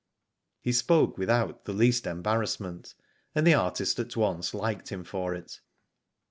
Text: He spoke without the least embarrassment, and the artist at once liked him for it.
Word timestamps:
He 0.61 0.71
spoke 0.71 1.19
without 1.19 1.65
the 1.65 1.73
least 1.73 2.07
embarrassment, 2.07 2.95
and 3.35 3.45
the 3.45 3.53
artist 3.53 3.99
at 3.99 4.17
once 4.17 4.51
liked 4.51 4.89
him 4.89 5.03
for 5.03 5.35
it. 5.35 5.59